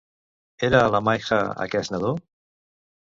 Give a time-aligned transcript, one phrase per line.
[0.67, 2.15] Era la Maija aquest nadó?